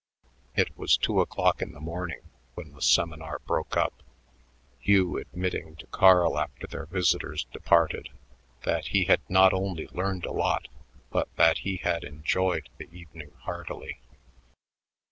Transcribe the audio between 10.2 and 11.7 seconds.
a lot but that